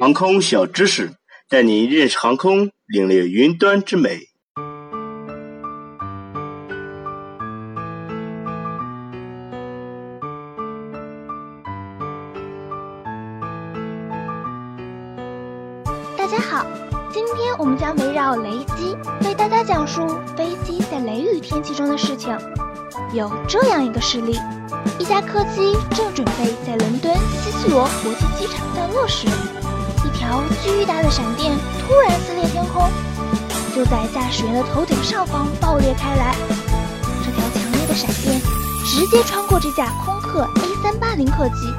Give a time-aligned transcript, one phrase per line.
[0.00, 1.12] 航空小知识，
[1.50, 4.20] 带你认识航空，领略云端之美。
[16.16, 16.64] 大家好，
[17.12, 18.96] 今天我们将围绕雷击
[19.26, 22.34] 为大家讲述飞机在雷雨天气中的事情。
[23.12, 24.38] 有这样一个事例：
[24.98, 29.26] 一架客机正准备在伦敦希斯罗国际机场降落时，
[30.22, 32.88] 条巨大的闪电突然撕裂天空，
[33.74, 36.36] 就在驾驶员的头顶上方爆裂开来。
[37.24, 38.40] 这条强烈的闪电
[38.86, 41.74] 直接穿过这架空客 A380 客机，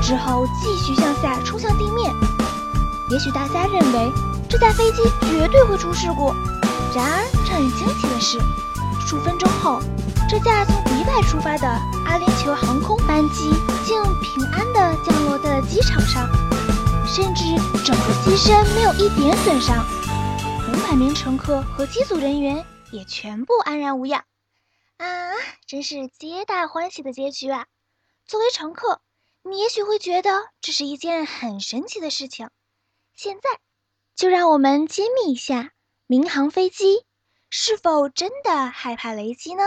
[0.00, 2.08] 之后继续向下冲向地面。
[3.10, 4.12] 也许大家认为
[4.48, 6.32] 这架飞机绝对会出事故，
[6.94, 8.38] 然而让人惊奇的是，
[9.04, 9.80] 数分钟后，
[10.30, 11.66] 这架从迪拜出发的
[12.06, 13.52] 阿联酋航空班机
[13.84, 16.28] 竟平安地降落在了机场上，
[17.14, 17.44] 甚至
[17.84, 19.84] 整个机身没有一点损伤，
[20.72, 24.24] 五百名乘客和机组人员也全部安然无恙。
[24.96, 25.32] 啊，
[25.66, 27.66] 真是皆大欢喜的结局啊！
[28.24, 29.02] 作为乘客，
[29.42, 32.48] 你也许会觉得这是一件很神奇的事情。
[33.14, 33.60] 现在，
[34.16, 35.72] 就让我们揭秘一下
[36.06, 37.04] 民航飞机
[37.50, 39.64] 是否真的害怕雷击呢？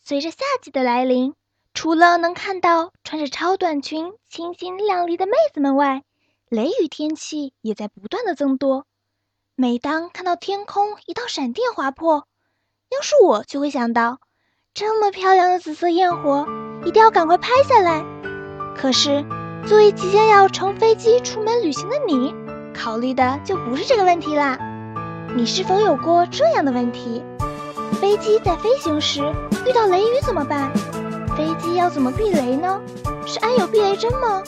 [0.00, 1.34] 随着夏季的来临，
[1.76, 6.04] 除了能看到穿着超短裙、清新靓丽的妹子们外，
[6.48, 8.86] 雷雨天气也在不断的增多。
[9.56, 12.26] 每当看到天空一道闪电划破，
[12.88, 14.20] 要是我就会想到，
[14.72, 16.48] 这么漂亮的紫色焰火，
[16.86, 18.02] 一定要赶快拍下来。
[18.74, 19.22] 可是，
[19.66, 22.34] 作为即将要乘飞机出门旅行的你，
[22.72, 24.58] 考虑的就不是这个问题啦。
[25.36, 27.22] 你是否有过这样的问题？
[28.00, 29.20] 飞机在飞行时
[29.66, 30.72] 遇到雷雨怎么办？
[31.76, 32.80] 要怎么避雷呢？
[33.26, 34.42] 是安有避雷针吗？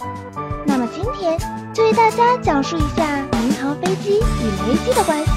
[0.66, 1.38] 那么今天
[1.74, 5.32] 就为大家讲述一下民航飞机与雷击的关系。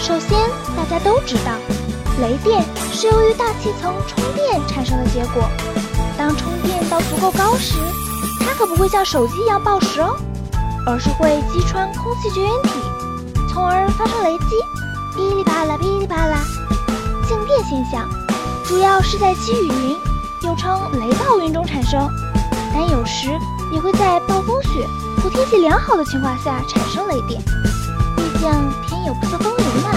[0.00, 0.38] 首先，
[0.76, 1.52] 大家都知道，
[2.20, 2.62] 雷电
[2.92, 5.44] 是由于大气层充电产生的结果。
[6.16, 7.78] 当充电到足够高时，
[8.40, 10.16] 它可不会像手机一样爆时哦，
[10.86, 12.70] 而是会击穿空气绝缘体，
[13.52, 14.44] 从而发生雷击，
[15.16, 16.38] 噼里啪啦噼里啪啦。
[17.26, 18.08] 静电现象
[18.68, 19.96] 主要是在积雨云，
[20.42, 22.06] 又称雷暴云中产生，
[22.74, 23.30] 但有时
[23.72, 24.86] 也会在暴风雪
[25.22, 27.40] 或天气良好的情况下产生雷电。
[28.14, 28.50] 毕竟
[28.86, 29.90] 天有不测风云嘛。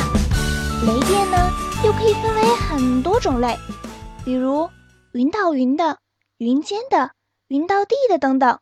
[0.85, 1.51] 雷电呢，
[1.83, 3.59] 又可以分为很多种类，
[4.23, 4.69] 比如
[5.11, 5.97] 云到云的。
[6.37, 7.11] 云间的、
[7.49, 8.57] 云到地的等等，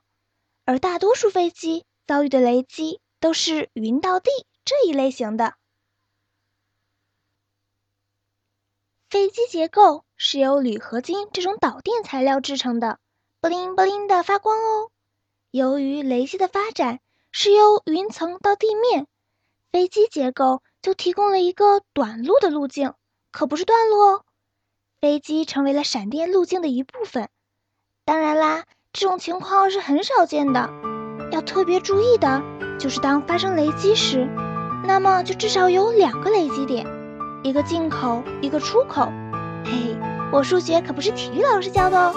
[0.66, 4.32] 而大多数飞机遭遇的雷击都是云到地
[4.66, 5.54] 这一类型的。
[9.10, 13.00] 飞机结构是由铝合金这种导电材料制成的，
[13.42, 14.92] 布灵布灵的发光哦。
[15.50, 17.00] 由于雷击的发展
[17.32, 19.08] 是由云层到地面，
[19.72, 22.94] 飞机结构就提供了一个短路的路径，
[23.32, 24.26] 可不是断路哦。
[25.02, 27.30] 飞机成为了闪电路径的一部分。
[28.06, 30.70] 当然啦，这种情况是很少见的。
[31.32, 32.44] 要特别注意的
[32.80, 34.28] 就是，当发生雷击时，
[34.86, 36.86] 那么就至少有两个雷击点，
[37.42, 39.12] 一个进口，一个出口。
[39.64, 39.98] 嘿嘿，
[40.32, 42.14] 我数学可不是体育老师教的哦。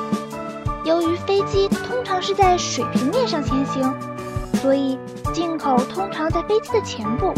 [0.84, 3.94] 由于飞机通常是在水平面上前行，
[4.60, 4.98] 所以
[5.32, 7.32] 进口通常在飞机的前部，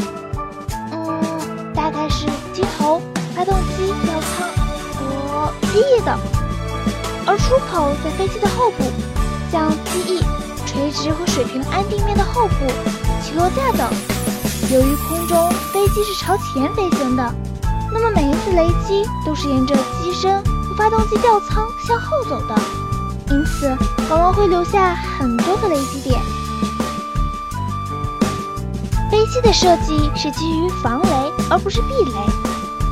[0.93, 3.03] 嗯，大概是机头、
[3.35, 4.49] 发动机、吊舱
[4.95, 6.17] 和机翼的。
[7.27, 8.85] 而出口在飞机的后部，
[9.51, 10.21] 像机翼、
[10.67, 12.55] 垂直和水平安定面的后部、
[13.23, 13.91] 起落架等。
[14.73, 17.35] 由于空中飞机是朝前飞行的，
[17.95, 22.55] 那么每一次雷击都是沿着机身和发动机吊舱向后走的，
[23.31, 23.69] 因此
[24.11, 26.21] 往往会留下很多个雷击点。
[29.11, 32.21] 飞机的设计是基于防雷而不是避雷。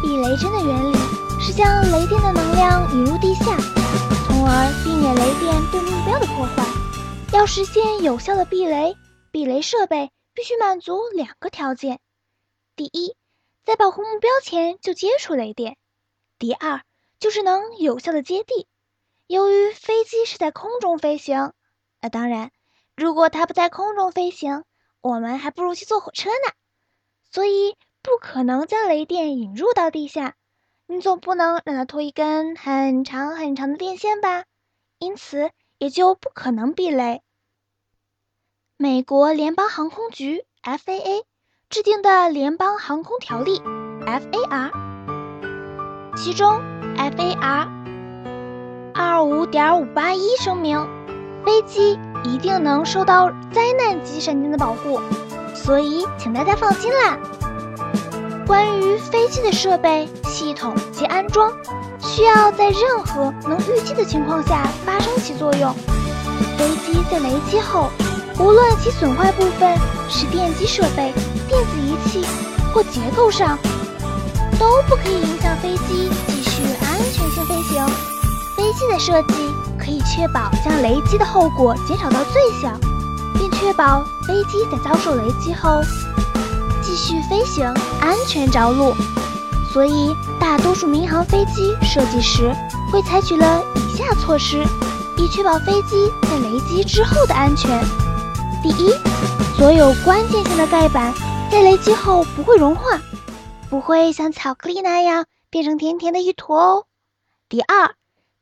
[0.00, 0.96] 避雷针的原理
[1.40, 3.44] 是将雷电的能量引入地下。
[4.26, 6.64] 从而避免雷电对目标的破坏。
[7.32, 8.96] 要实现有效的避雷，
[9.30, 11.98] 避雷设备必须满足两个条件：
[12.76, 13.14] 第一，
[13.64, 15.74] 在保护目标前就接触雷电；
[16.38, 16.82] 第二，
[17.20, 18.66] 就是能有效的接地。
[19.26, 21.52] 由于飞机是在空中飞行，
[22.00, 22.50] 呃，当然，
[22.96, 24.64] 如果它不在空中飞行，
[25.00, 26.52] 我们还不如去坐火车呢。
[27.30, 30.36] 所以，不可能将雷电引入到地下。
[30.86, 34.44] 你总不能让它拖一根很长很长的电线吧？
[34.98, 37.22] 因此也就不可能避雷。
[38.76, 41.24] 美国联邦航空局 （FAA）
[41.72, 43.62] 制定的联邦航空条例
[44.04, 44.70] （FAR），
[46.14, 46.60] 其中
[46.98, 47.66] FAR
[48.92, 50.86] 二五点五八一声明，
[51.46, 55.00] 飞机一定能受到灾难级闪电的保护，
[55.54, 57.16] 所以请大家放心啦。
[58.46, 61.50] 关于飞机的设备、系统及安装，
[62.00, 65.72] 需要在任何能预计的情况下发生起作用。
[66.58, 67.88] 飞机在雷击后，
[68.38, 69.76] 无论其损坏部分
[70.08, 71.12] 是电机设备、
[71.48, 72.24] 电子仪器
[72.72, 73.58] 或结构上，
[74.58, 77.86] 都不可以影响飞机继续安全性飞行。
[78.56, 79.34] 飞机的设计
[79.78, 82.72] 可以确保将雷击的后果减少到最小，
[83.34, 85.80] 并确保飞机在遭受雷击后。
[86.82, 87.64] 继续飞行，
[88.00, 88.94] 安全着陆。
[89.72, 92.54] 所以，大多数民航飞机设计时
[92.90, 94.62] 会采取了以下措施，
[95.16, 97.80] 以确保飞机在雷击之后的安全：
[98.62, 98.92] 第一，
[99.56, 101.12] 所有关键性的盖板
[101.50, 103.00] 在雷击后不会融化，
[103.68, 106.86] 不会像巧克力那样变成甜甜的一坨哦。
[107.48, 107.88] 第二，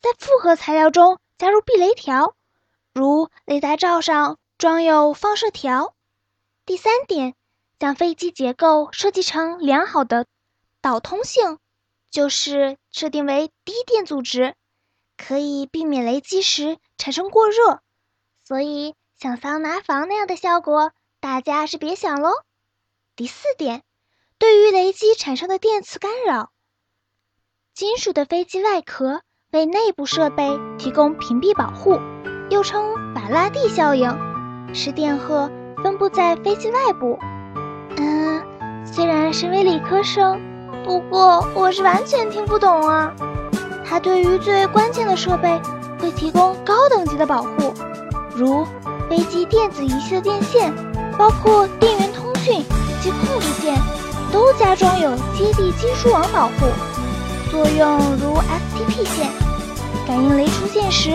[0.00, 2.34] 在复合材料中加入避雷条，
[2.92, 5.94] 如雷达罩上装有放射条。
[6.66, 7.34] 第三点。
[7.80, 10.26] 将飞机结构设计成良好的
[10.82, 11.58] 导通性，
[12.10, 14.54] 就是设定为低电阻值，
[15.16, 17.80] 可以避免雷击时产生过热。
[18.44, 22.30] 所以像桑拿房那样的效果，大家是别想喽。
[23.16, 23.82] 第四点，
[24.38, 26.48] 对于雷击产生的电磁干扰，
[27.74, 29.20] 金属的飞机外壳
[29.52, 32.00] 为内部设备提供屏蔽保护，
[32.48, 34.10] 又称法拉第效应，
[34.74, 35.50] 使电荷
[35.84, 37.18] 分布在飞机外部。
[37.98, 40.40] 嗯，虽然身为理科生，
[40.82, 43.14] 不过我是完全听不懂啊。
[43.84, 45.60] 它对于最关键的设备
[45.98, 47.74] 会提供高等级的保护，
[48.34, 48.64] 如
[49.10, 50.72] 飞机电子仪器的电线，
[51.18, 52.64] 包括电源通讯
[53.02, 53.76] 及控制线，
[54.32, 56.52] 都加装有接地金属网保护，
[57.50, 59.28] 作用如 STP 线。
[60.06, 61.10] 感应雷出现时，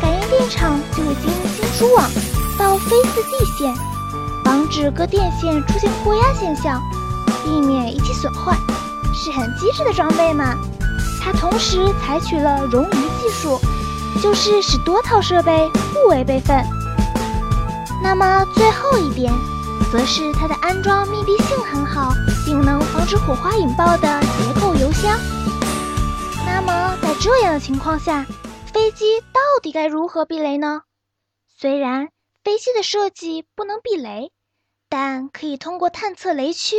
[0.00, 2.08] 感应电场就会经金属网
[2.58, 3.74] 到非四 D 线。
[4.42, 6.80] 防止各电线出现过压现象，
[7.44, 8.56] 避免仪器损坏，
[9.12, 10.54] 是很机智的装备嘛。
[11.22, 13.60] 它同时采取了冗余技术，
[14.22, 16.64] 就是使多套设备互为备份。
[18.04, 19.32] 那么最后一点，
[19.90, 22.12] 则是它的安装密闭性很好，
[22.44, 25.18] 并能防止火花引爆的结构油箱。
[26.44, 28.26] 那么在这样的情况下，
[28.72, 30.82] 飞机到底该如何避雷呢？
[31.48, 32.10] 虽然
[32.44, 34.30] 飞机的设计不能避雷。
[34.86, 36.76] 但可以通过探测雷区，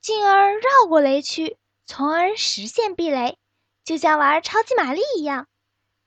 [0.00, 1.56] 进而绕过雷区，
[1.86, 3.38] 从而实现避雷，
[3.84, 5.46] 就像玩超级玛丽一样。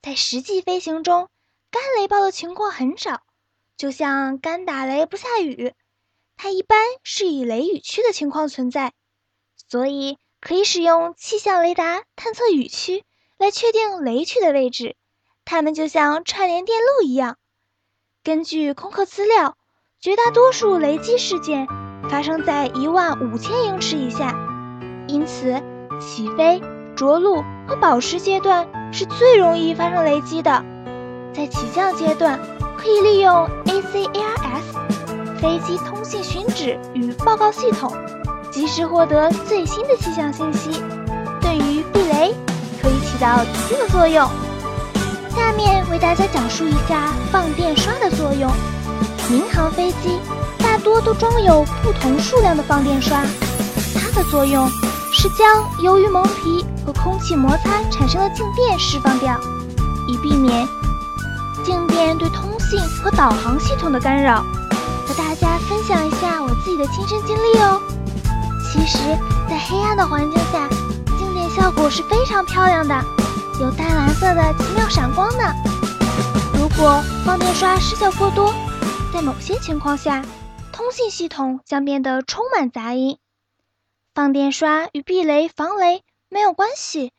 [0.01, 1.29] 在实际飞行中，
[1.71, 3.21] 干雷暴的情况很少，
[3.79, 5.73] 就像干打雷不下雨。
[6.37, 8.93] 它一般是以雷雨区的情况存在，
[9.67, 13.03] 所以可以使用气象雷达探测雨区
[13.39, 14.95] 来确定雷区的位置。
[15.45, 17.37] 它们就像串联电路一样。
[18.23, 19.55] 根据空客资料。
[20.01, 21.67] 绝大多数雷击事件
[22.09, 24.33] 发生在一万五千英尺以下，
[25.09, 25.61] 因此
[25.99, 26.61] 起飞、
[26.95, 30.63] 着陆和保持阶段是最容易发生雷击的。
[31.33, 32.39] 在起降阶段，
[32.81, 37.93] 可以利用 ACARS 飞机通信寻址与报告系统，
[38.51, 40.81] 及时获得最新的气象信息，
[41.41, 42.33] 对于避雷
[42.81, 44.29] 可以起到一定的作用。
[45.35, 48.49] 下面为大家讲述一下放电刷的作用。
[49.29, 50.17] 民航飞机
[50.57, 53.21] 大多都装有不同数量的放电刷，
[53.93, 54.67] 它的作用
[55.11, 59.39] 是将由于蒙皮和空气摩擦产生的静电释放掉，
[60.07, 60.67] 以避免
[61.63, 64.43] 静电对通信和导航系统的干扰。
[65.07, 67.81] 和大家分享一下我自己的亲身经历哦。
[68.71, 68.99] 其实，
[69.49, 70.69] 在黑暗的环境下，
[71.17, 73.03] 静电效果是非常漂亮的，
[73.59, 75.51] 有淡蓝色的奇妙闪光呢。
[76.53, 78.53] 如果放电刷失效过多，
[79.11, 80.23] 在某些情况下，
[80.71, 83.17] 通信系统将变得充满杂音。
[84.13, 87.13] 放电刷与避雷防雷没有关系，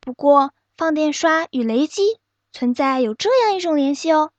[0.00, 2.18] 不过放电刷与雷击
[2.50, 4.30] 存在有这样一种联系哦。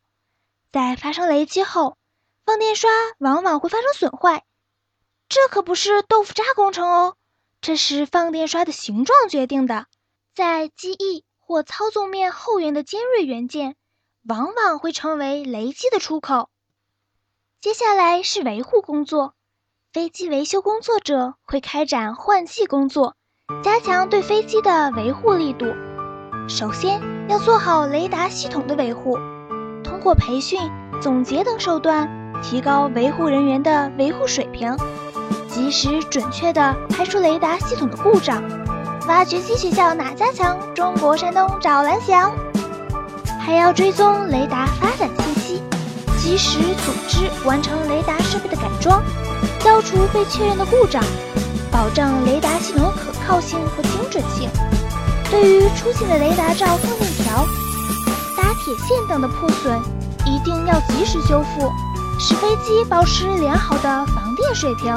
[0.77, 1.97] 在发生雷击后，
[2.45, 4.43] 放电刷往往会发生损坏，
[5.27, 7.15] 这可不是豆腐渣工程哦，
[7.61, 9.87] 这是放电刷的形状决定的。
[10.35, 13.75] 在机翼或操纵面后缘的尖锐元件，
[14.23, 16.47] 往往会成为雷击的出口。
[17.59, 19.33] 接下来是维护工作，
[19.91, 23.15] 飞机维修工作者会开展换气工作，
[23.63, 25.65] 加强对飞机的维护力度。
[26.47, 29.17] 首先要做好雷达系统的维护，
[29.97, 30.59] 通过培训、
[31.01, 32.07] 总结等手段，
[32.43, 34.77] 提高维护人员的维护水平，
[35.49, 38.43] 及时准确地排除雷达系统的故障。
[39.07, 40.55] 挖掘机学校哪家强？
[40.75, 42.31] 中国山东找蓝翔。
[43.39, 45.63] 还要追踪雷达发展信息。
[46.15, 49.01] 及时组织完成雷达设备的改装，
[49.61, 51.03] 消除被确认的故障，
[51.71, 54.47] 保证雷达系统可靠性和精准性。
[55.31, 57.47] 对于出现的雷达罩放电条、
[58.67, 59.81] 铁线等的破损，
[60.25, 61.71] 一定要及时修复，
[62.19, 64.93] 使飞机保持良好的防电水平。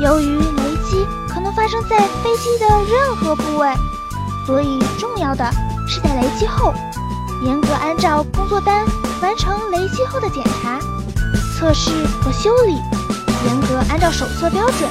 [0.00, 3.74] 由于雷击可能发生在飞机的任何部位，
[4.46, 5.44] 所以重要的
[5.88, 6.72] 是在雷击后，
[7.42, 8.86] 严格按照工作单
[9.20, 10.78] 完成雷击后的检查、
[11.58, 11.90] 测试
[12.22, 12.74] 和修理，
[13.46, 14.88] 严格按照手册标准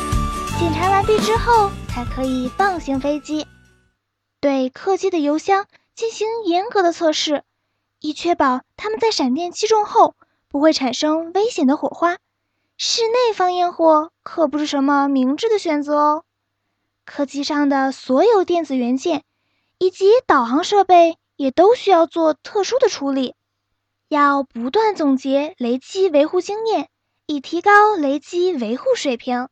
[0.60, 3.48] 检查完毕之后，才可以放行飞机。
[4.42, 7.44] 对客机的油箱进行严格的测试，
[8.00, 10.16] 以确保它们在闪电击中后
[10.48, 12.18] 不会产生危险的火花。
[12.78, 16.24] 室内放烟火可不是什么明智的选择哦。
[17.06, 19.24] 客机上的所有电子元件
[19.78, 23.36] 以及导航设备也都需要做特殊的处理，
[24.08, 26.90] 要不断总结雷击维护经验，
[27.26, 29.50] 以提高雷击维护水平。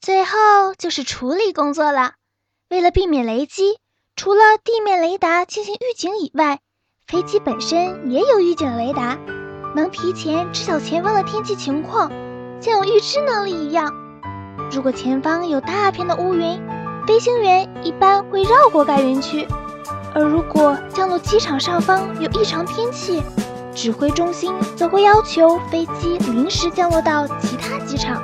[0.00, 2.14] 最后就是处理工作了。
[2.68, 3.78] 为了避免雷击，
[4.16, 6.60] 除了地面雷达进行预警以外，
[7.10, 9.18] 飞机本身也有预警雷达。
[9.74, 12.08] 能提前知晓前方的天气情况，
[12.60, 13.92] 像有预知能力一样。
[14.70, 16.62] 如果前方有大片的乌云，
[17.08, 19.44] 飞行员一般会绕过该云区；
[20.14, 23.20] 而如果降落机场上方有异常天气，
[23.74, 28.22] 指挥中心则会要求飞机临时降落到其他机场。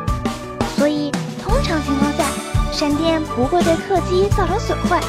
[0.77, 1.11] 所以，
[1.43, 2.25] 通常情况下，
[2.71, 5.01] 闪电不会对客机造成损坏。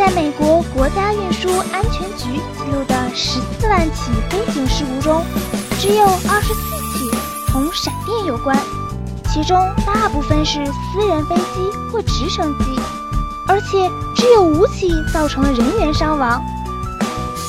[0.00, 5.22] 在美国国家运输安全局记录的十四万起飞行事故中，
[5.78, 6.60] 只有二十四
[6.94, 7.10] 起
[7.48, 8.56] 同闪电有关，
[9.30, 12.64] 其中大部分是私人飞机或直升机，
[13.46, 16.42] 而且只有五起造成了人员伤亡。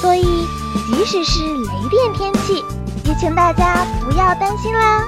[0.01, 0.45] 所以，
[0.87, 2.65] 即使是雷电天气，
[3.05, 5.05] 也请大家不要担心啦。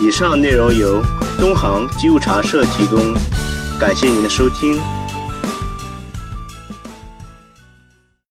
[0.00, 1.02] 以上内容由
[1.38, 3.14] 东航机务查社提供。
[3.82, 5.01] 感谢您的收听。